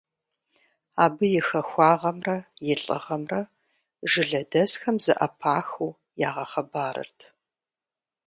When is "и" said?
1.39-1.41, 2.71-2.73